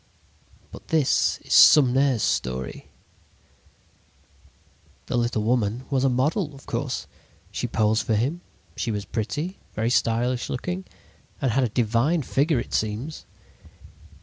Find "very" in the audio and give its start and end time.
9.75-9.91